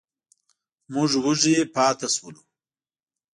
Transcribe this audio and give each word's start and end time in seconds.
موږ 0.93 1.11
وږي 1.23 1.55
پاتې 1.73 2.07
شولو. 2.15 2.41